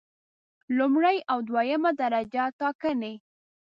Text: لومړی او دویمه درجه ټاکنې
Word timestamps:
لومړی 0.77 1.17
او 1.31 1.37
دویمه 1.49 1.91
درجه 2.01 2.43
ټاکنې 2.59 3.13